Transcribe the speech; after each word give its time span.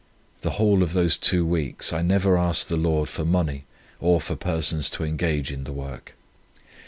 The 0.39 0.57
whole 0.57 0.81
of 0.81 0.93
those 0.93 1.15
two 1.15 1.45
weeks 1.45 1.93
I 1.93 2.01
never 2.01 2.35
asked 2.35 2.69
the 2.69 2.75
Lord 2.75 3.07
for 3.07 3.23
money 3.23 3.65
or 3.99 4.19
for 4.19 4.35
persons 4.35 4.89
to 4.89 5.03
engage 5.03 5.51
in 5.51 5.63
the 5.63 5.71
work. 5.73 6.15